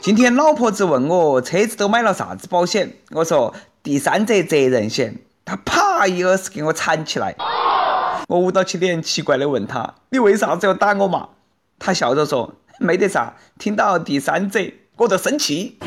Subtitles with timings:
[0.00, 5.16] 今天老婆子问我车子都买了啥子保险，我说第三者责任险。
[5.44, 7.34] 他啪一耳屎给我铲起来，
[8.28, 11.30] 我捂到起脸，奇怪的问他：“你为啥子要打我嘛？”
[11.80, 14.60] 他笑着说：“没得啥，听到第三者
[14.98, 15.78] 我就生气。”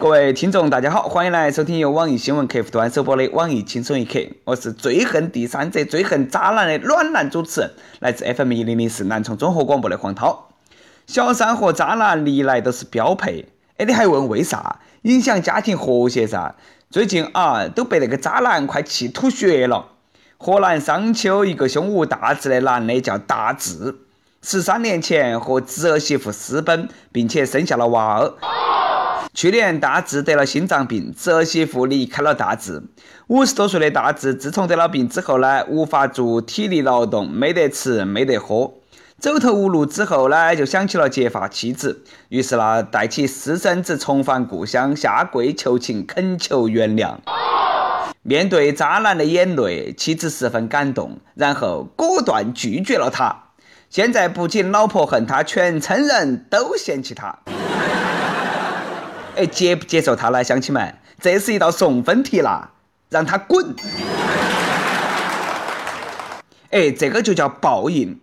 [0.00, 7.70] 各位听众，大家好，欢迎来收听由网易新闻客户端首播的《网易轻松一刻》，我是最恨第三者、最恨渣男的暖男主持人，
[8.00, 10.49] 来自 FM 一零零四南充综合广播的黄涛。
[11.10, 14.78] 小三和渣男历来都是标配，哎，你还问为啥？
[15.02, 16.54] 影响家庭和谐噻。
[16.88, 19.86] 最近啊，都被那个渣男快气吐血了。
[20.38, 23.96] 河南商丘一个胸无大志的男的叫大志，
[24.40, 28.32] 十三年前和侄儿媳妇私奔，并且生下了娃儿。
[29.34, 32.84] 去年大志得了心脏病，侄儿媳妇离开了大志。
[33.26, 38.74] 五十多岁的大志自从得了病之后呢，无法做体力劳动，没得吃，没得喝。
[39.20, 47.16] 走投无路之后呢，就想起了结发妻子，于是呢，带起私生子重返故乡，下跪求情，恳求原谅。
[48.22, 53.44] 面对渣男的眼泪，妻子十分感动，然后果断拒绝了他。
[53.90, 57.40] 现在不仅老婆恨他，全村人都嫌弃他。
[59.36, 60.94] 哎，接不接受他呢，乡亲们？
[61.20, 62.70] 这是一道送分题啦，
[63.10, 63.74] 让他滚！
[66.70, 68.18] 哎，这个就叫报应。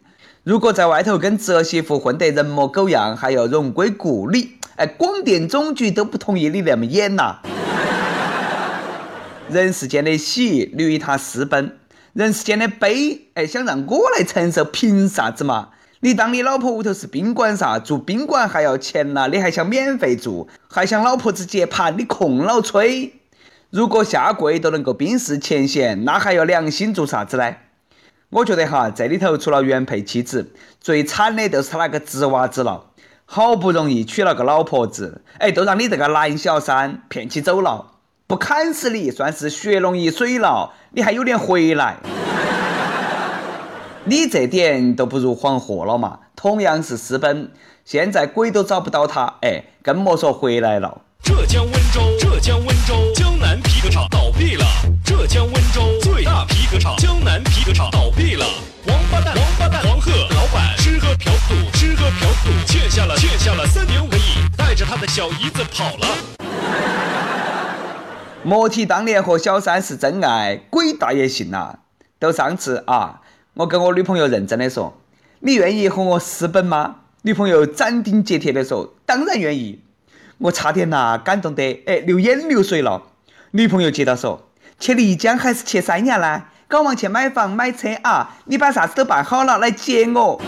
[0.47, 7.39] 如果在外头跟侄儿媳妇混得人模狗样，还要荣归故里，哎，广电总局都不同意你那么演呐。
[9.49, 11.71] 人世间的喜，你与他私奔；
[12.13, 15.67] 人世间的悲，哎，想让我来承受，凭啥子嘛？
[15.99, 17.77] 你当你老婆屋头是宾馆啥？
[17.77, 19.27] 住宾馆还要钱呐？
[19.29, 20.47] 你还想免费住？
[20.69, 21.97] 还想老婆子接盘？
[21.97, 23.11] 你空老吹！
[23.69, 27.53] 如果下跪都能够冰释前嫌，那还要良心做啥子呢？
[28.29, 32.87] 我觉得哈，这里头除了原配妻子，最惨的就是他那个侄娃子了。
[33.25, 37.91] 好不容易娶了个老婆子，哎，都让你这个男小三骗起走了，
[38.27, 40.73] 不砍死你算是血浓于水了。
[40.91, 41.97] 你还有脸回来？
[44.03, 46.19] 你这点都不如黄鹤了嘛。
[46.35, 47.51] 同样是私奔，
[47.85, 51.01] 现在鬼都找不到他，哎，更莫说回来了。
[51.23, 54.65] 浙江温州，浙江温州江南皮革厂倒闭了。
[55.03, 56.95] 浙江温州最大皮革厂
[65.17, 66.07] 小姨子跑了。
[68.43, 71.79] 莫提当年和小三是真爱，鬼大爷信呐！
[72.19, 73.21] 都上次啊，
[73.55, 74.95] 我跟我女朋友认真的说
[75.41, 79.81] ：“你愿意和我私奔吗？”女朋友斩钉截铁的说：“当然愿意。”
[80.37, 83.01] 我差点呐，感动得哎流眼流水了。
[83.49, 84.47] 女朋友接着说
[84.79, 86.43] ：“去丽江还是去三亚呢？
[86.67, 88.37] 赶忙去买房买车啊！
[88.45, 90.39] 你把啥子都办好了来接我。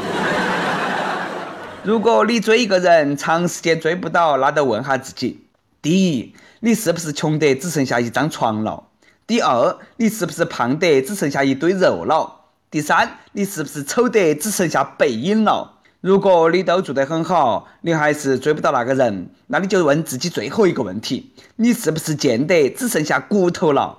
[1.81, 5.45] 如果你追一个人长时间追不到，那就问下自己：
[5.81, 8.84] 第一，你是不是穷得只剩下一张床了？
[9.25, 12.41] 第二，你是不是胖得只剩下一堆肉了？
[12.69, 15.75] 第三，你是不是丑得只剩下背影了？
[16.01, 23.97] 如果你都做得很好，你还是追不到那个人，那你就问自己最后一个问题：你是不是贱得只剩下骨头了？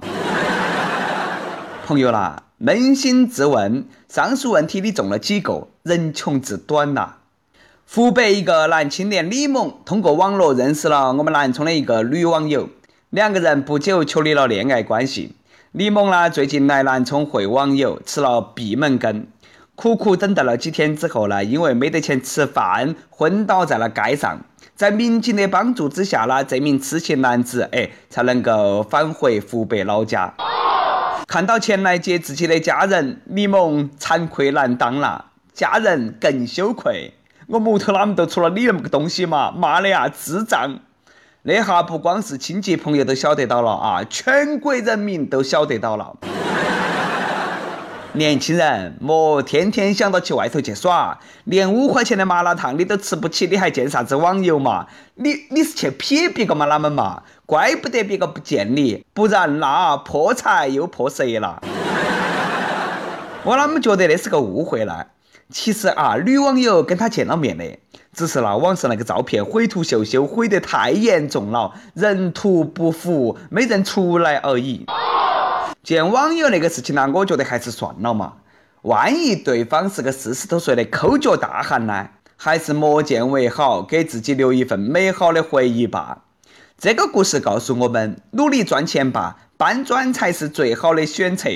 [1.86, 5.66] 朋友啦，扪心自问，上述问题你中了几个？
[5.82, 7.14] 人穷志短呐。
[7.92, 12.68] 湖北一个男青年李某通过网络认识了我们南充的一个女网友，
[13.08, 15.34] 两个人不久确立了恋爱关系。
[15.72, 19.26] 李某呢，最近来南充会网友，吃了闭门羹。
[19.74, 24.38] 苦苦等待了几天之后呢，因为没得钱吃饭，昏倒在了街上。
[24.76, 30.32] 在民警的帮助之下呢，这名痴情男子哎才能够返回湖北老家。
[31.26, 37.14] 看到前来接自己的家人，李某惭愧难当了，家人更羞愧。
[37.52, 39.50] 我木头哪么都出了你那么个东西嘛？
[39.50, 40.78] 妈的呀，智障！
[41.42, 46.16] 那下不光是亲戚朋友都晓得到了啊，全国人民都晓得到了。
[48.14, 54.86] 年轻人莫天天想到去外头去耍，连五块钱的麻辣烫你都吃不起，你还见啥子网友嘛？
[55.16, 56.66] 你你是去撇别个嘛？
[56.66, 57.24] 哪们嘛？
[57.46, 61.60] 怪不得别个不见你，不然那破财又破色了。
[63.42, 65.06] 我啷么觉得那是个误会呢？
[65.50, 67.64] 其实啊，女网友跟他见了面的，
[68.12, 74.86] 只是那网上那个照片毁图秀秀毁得太严重了，人图不符，没认出来而已。
[75.82, 78.34] 见网友那个事情呢，我觉得还是算了嘛。
[78.82, 82.08] 万一对方是个四十多岁的抠脚大汉呢？
[82.36, 86.22] 还是莫见为好，给自己留一份美好的回忆吧。
[86.78, 91.50] 这个故事告诉我们：努力赚钱吧，搬砖才是最好的选择。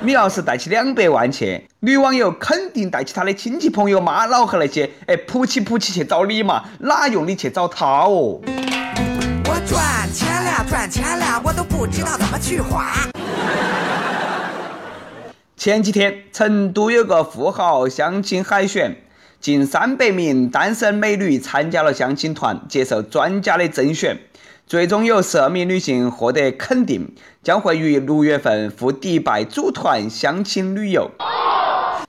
[0.00, 8.40] 你要是带起两百万去，女网友肯定带起她的亲戚朋友、妈老汉那些，哎，扑起扑起去找你嘛，哪用你去找她哦？
[8.46, 12.94] 我赚钱了，赚钱了，我都不知道怎么去花。
[15.56, 18.94] 前几天，成都有个富豪相亲海选，
[19.40, 24.16] 近三百名单身美女参加了相亲团，接受专家的甄选。
[24.68, 31.10] 最终有十二名女性获得肯定，将会于六月份赴迪拜组团相亲旅游。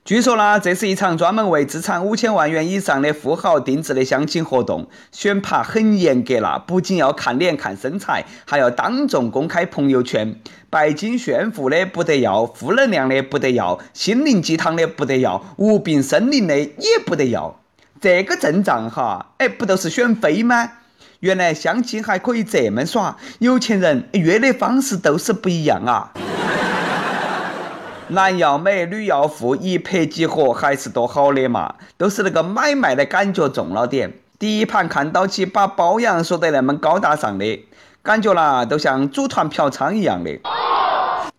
[0.04, 10.36] 据说呢，这是一场专门为资产五千万元以上的富豪定制的相亲活动，选拔很严格啦，不仅要看脸看身材，还要当众公开朋友圈，
[10.70, 17.58] 拜金炫富的不得要，负能量的不得要，心灵鸡汤的不得要，无病呻吟的也不得要。
[18.02, 20.74] 这个阵仗哈，哎，不都是选妃吗？
[21.20, 26.12] 原来相亲还可以这么耍，有钱人约的方式都是不一样啊！
[28.10, 31.76] 男要美，女要富，一拍即合还是多好的嘛！
[31.98, 34.14] 都是那个买卖的感觉重了点。
[34.40, 37.66] 第一盘看到起，把包养说得那么高大上的
[38.02, 40.40] 感觉啦，都像组团嫖娼一样的。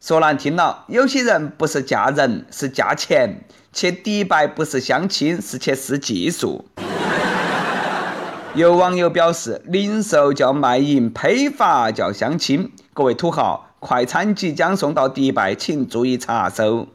[0.00, 3.30] 说难听了，有些人不是嫁人，是嫁钱；
[3.72, 6.66] 去迪拜不是相亲，是去试技术。
[8.54, 12.72] 有网友表示：“零售叫卖淫，批发叫相亲。
[12.92, 16.88] 各位土豪，快餐即将送到迪拜，请注意查收。”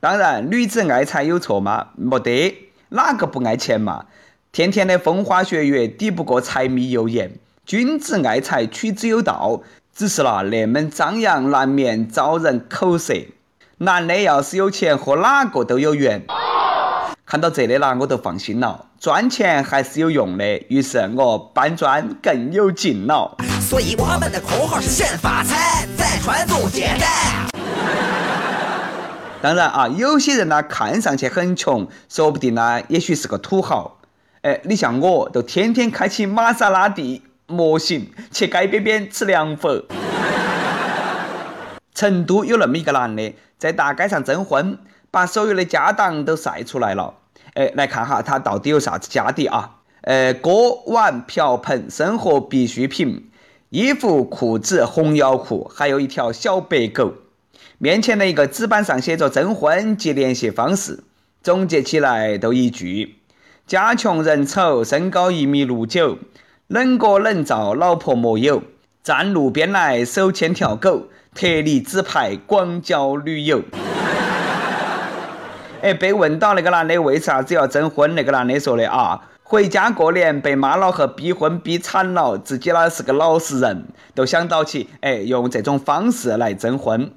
[0.00, 1.88] 当然，女子爱财有错吗？
[1.96, 4.06] 没得，哪个不爱钱嘛？
[4.52, 7.30] 天天的风花雪月抵不过柴米油盐。
[7.66, 9.60] 君子爱财，取之有道。
[9.94, 13.12] 只是啦，那么张扬，难免招人口舌。
[13.76, 16.24] 男的要是有钱，和哪个都有缘。
[17.32, 20.44] 看到这里啦，我都放心了，赚钱还是有用的。
[20.68, 23.34] 于是我搬砖更有劲了。
[23.58, 27.48] 所以我们的口号是先发财，再传宗接代。
[29.40, 33.96] 当然啊，有些人呢看上去很穷，说不定呢也许是个土豪。
[34.42, 39.82] 哎，你像我，都天天开起玛莎拉蒂模型去街边边吃凉粉。
[41.94, 44.76] 成都有那么一个男的，在大街上征婚，
[45.10, 47.14] 把所有的家当都晒出来了。
[47.54, 49.78] 哎，来看哈，他到底有啥子家底啊？
[50.02, 53.30] 呃，锅碗瓢盆，生活必需品，
[53.70, 57.14] 衣服裤子红腰裤，还有一条小白狗。
[57.78, 61.04] 面前的一个纸板上写着征婚及联系方式，
[61.42, 63.16] 总结起来都一句：
[63.66, 66.18] 家穷人丑，身高一米六九，
[66.68, 68.62] 冷锅冷灶，老婆莫有，
[69.02, 73.62] 站路边来，手牵条狗，特立纸牌，广交女友。
[75.82, 87.10] 哎，被问到那个男的为啥子要征婚，那个男的说的啊，回家过年被妈老汉逼婚逼惨了，自己呢是个老实人，都想到起，哎，用这种方式来征婚。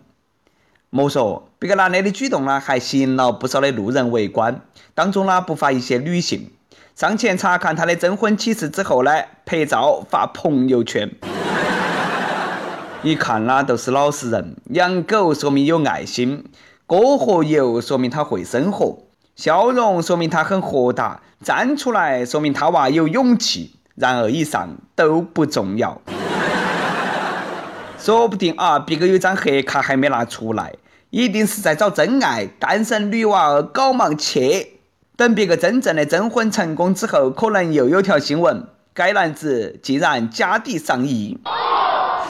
[0.89, 4.59] 莫说，这个男的的举动呢，还吸引了不少的路人围观，
[4.95, 6.49] 当中呢不乏一些女性。
[6.95, 9.11] 上前查看他的征婚启事之后呢，
[9.45, 11.11] 拍照发朋友圈。
[13.03, 16.45] 一看呢都是老实人，养狗说明有爱心。
[16.87, 18.99] 锅和油说明他会生活，
[19.35, 23.71] 笑容说明他很豁达，站出来说明他娃有勇气。
[23.95, 25.99] 然而以上都不重要，
[27.97, 30.75] 说不定啊，别个有张黑卡还没拿出来，
[31.09, 32.45] 一定是在找真爱。
[32.45, 34.79] 单身女娃儿搞忙去，
[35.15, 41.39] 等别个真正的征婚成功之后，可能又有条新闻：该男子竟然家底上亿。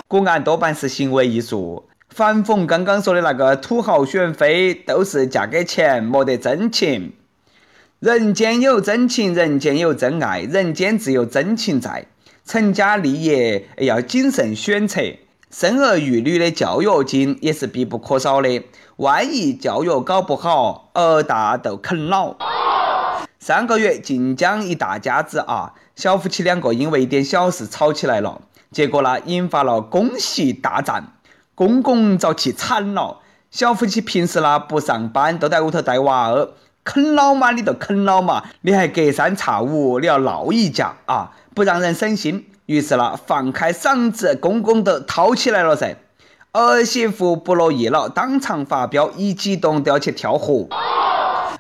[0.08, 1.90] 果然多半是行为艺术。
[2.16, 7.12] 反讽刚刚说的那个土豪选妃都是嫁给钱，没得真情。
[8.00, 12.06] 人间有真情，人间有真爱，人间自有真情在。
[12.46, 15.02] 成家立业要谨慎选择，
[15.52, 18.64] 生儿育女的教育金也是必不可少的。
[18.96, 22.38] 万一教育搞不好，儿大都啃老。
[23.42, 28.42] 上个月晋江一大家子啊，小夫妻两个因为一点小事吵起来了，
[28.72, 31.12] 结果呢，引发了公媳大战。
[31.56, 33.20] 公公遭气惨了，
[33.50, 36.50] 小夫妻平时呢不上班，都在屋头带娃儿，
[36.84, 42.46] 啃老嘛你就啃老嘛，你还隔三差五你要闹一架啊，不让人省心。
[42.66, 45.96] 于是呢，放开嗓子，公公都掏起来了噻。
[46.52, 50.68] 儿媳妇不乐意了，当场发飙，一激动都要去跳河。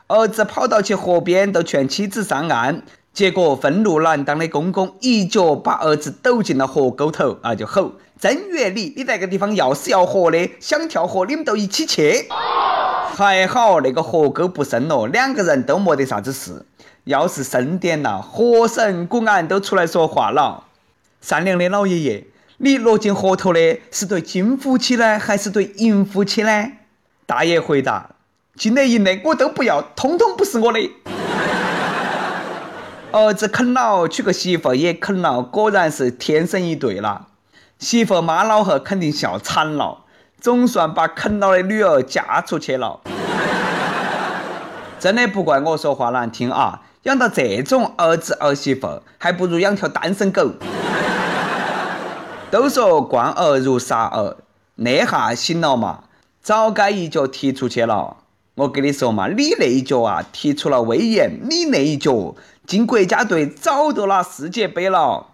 [0.07, 2.81] 儿子跑到去河边，都劝妻子上岸，
[3.13, 7.93] 结果愤怒难当的公公一脚把儿子抖进了河沟头，啊就吼。
[8.19, 12.27] 正月里，你那个地方要死要活的，想跳河，你们都一起去。
[12.29, 16.65] 还好那个河沟不深哦，两个人都没得啥子事。
[17.03, 20.63] 要是深点了，河神、古安都出来说话了。
[21.21, 22.25] 善良的老爷爷，
[22.57, 26.71] 你落进河头的是对金夫妻呢，还是对银夫妻呢？
[27.25, 28.11] 大爷回答：
[28.55, 30.79] 金的银的我都不要，通通不是我的。
[33.11, 37.27] 儿子啃老，娶个媳妇也啃老，果然是天生一对了。
[37.85, 39.99] 媳妇妈老汉肯定笑惨了，
[40.41, 43.01] 总算把啃老的女儿嫁出去了。
[44.99, 50.53] 真的不怪我说话难听啊，养到这种儿子儿媳妇，还不如养条单身狗。
[52.49, 54.37] 都说惯儿如杀儿，
[54.77, 56.05] 那下醒了嘛，
[56.41, 58.17] 早该一脚踢出去了。
[58.55, 62.33] 我跟你说嘛，你那一脚啊，踢出了威严；你那一脚
[62.65, 65.27] 进国家队，早都拿世界杯了。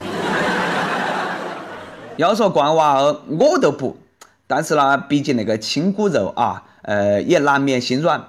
[2.21, 3.97] 要说惯娃儿，我都不，
[4.45, 8.23] 但是呢，毕竟那个亲骨肉啊，呃，也难免心软。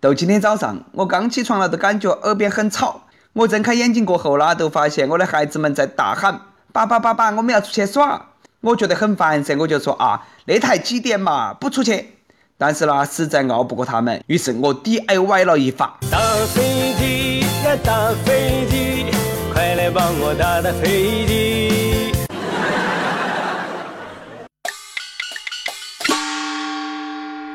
[0.00, 3.02] 就今天早上，我刚起床了，都感觉耳边很吵。
[3.32, 6.42] 我睁开眼睛过后呢，都发现我的孩子们在大喊。
[6.72, 8.26] 爸爸，爸爸，我们要出去耍。
[8.60, 12.18] 我觉得很烦噻，我就说啊，那台几点嘛，不出去。
[12.56, 15.98] 但是呢，实在拗不过他们，于是我 DIY 了一发。
[16.12, 16.18] 打
[16.54, 19.06] 飞机呀，打飞机，
[19.52, 22.15] 快来帮我打打飞机。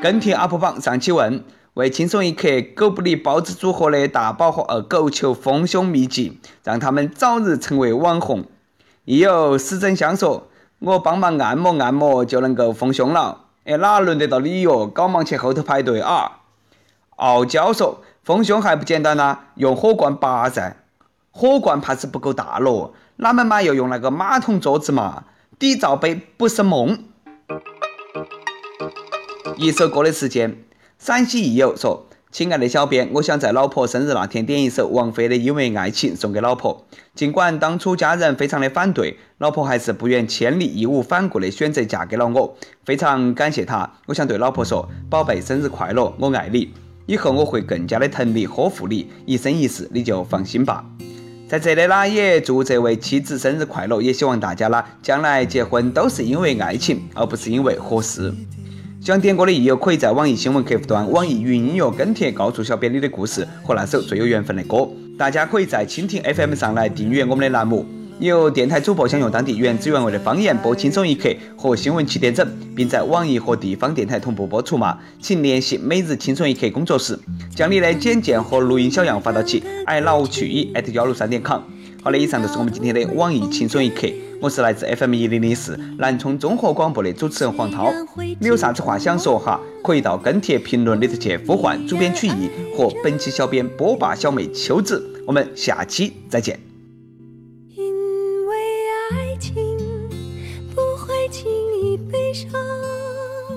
[0.02, 1.44] 跟帖 UP 榜上期问：
[1.76, 8.46] 为轻松一刻狗不理包子组合的大宝和二狗求丰胸秘籍，让他们早日成为网红。
[9.06, 10.48] 亦有死真相说，
[10.80, 13.42] 我帮忙按摩按摩就能够丰胸了。
[13.66, 14.88] 哎，哪轮得到你哟？
[14.88, 16.40] 赶忙去后头排队啊！
[17.18, 20.78] 傲娇说，丰胸还不简单呐，用火罐拔噻。
[21.30, 25.26] 火罐怕是不够大咯，哪们嘛要用那个马桶桌子嘛？
[25.60, 27.04] 底罩杯不是梦。
[29.64, 30.58] 一首歌的时间，
[30.98, 32.08] 陕西益友说。
[32.32, 36.88] 亲爱的小编，我想在老婆生日那天点一首王菲的《因为爱情》送给老婆。
[37.14, 43.98] 尽管当初家人非常的反对，老婆还是不远千里、义无反顾的选择嫁给了我，非常感谢她。
[44.08, 46.74] 我想对老婆说：“宝贝，生日快乐，我爱你，
[47.06, 50.84] 以后我会更加的疼你、呵护你，一生一世，你就放心吧。”
[51.48, 58.34] 在这里呢，也祝这位妻子生日快乐，也希望大家呢，将来结婚都是因为爱情，而不是因为合适。
[59.04, 64.88] 想点歌的益友，可以在网易新闻客户端、网易云音乐跟帖告诉小编你的故事和那首最有缘分的歌。
[65.18, 67.84] 大家可以在蜻蜓 FM 上来订阅我们的栏目。
[68.20, 75.00] 有电台主播想用当地原汁原味的方言播《轻松一刻》和新闻七点整，并在网易和地方电台同步播出吗？
[75.20, 77.18] 请联系每日轻松一刻工作室，
[77.56, 81.62] 将你的简介和录音小样发到其 i love 曲艺 at 幺六三点 com。
[82.04, 84.08] 好的，以上就是我们今天的网易轻松一刻。
[84.42, 87.94] 我是来自 FM 一零零四南充综合广播的主持人黄涛，
[88.40, 89.60] 你有啥子话想说哈？
[89.84, 96.60] 可以到跟帖评论里头去呼唤主编曲艺和本期小编波霸小妹秋子，我们下期再见。
[97.76, 98.56] 因为
[99.12, 99.54] 爱情
[100.74, 101.52] 不会轻
[101.84, 102.50] 易悲伤，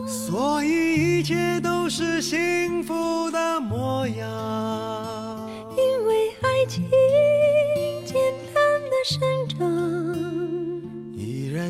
[0.07, 5.49] 所以一切都是幸福的模样。
[5.71, 6.85] 因为爱情